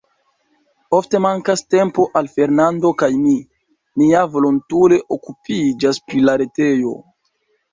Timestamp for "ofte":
0.99-1.19